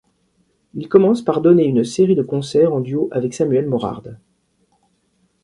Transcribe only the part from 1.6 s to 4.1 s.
une série de concerts en duo avec Samuel Morard.